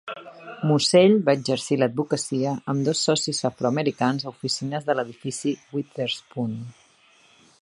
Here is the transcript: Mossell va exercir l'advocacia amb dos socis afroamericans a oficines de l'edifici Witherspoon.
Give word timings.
Mossell 0.69 1.13
va 1.27 1.35
exercir 1.39 1.77
l'advocacia 1.81 2.55
amb 2.73 2.89
dos 2.89 3.03
socis 3.09 3.43
afroamericans 3.53 4.27
a 4.27 4.33
oficines 4.35 4.89
de 4.89 4.97
l'edifici 4.99 5.57
Witherspoon. 5.77 6.61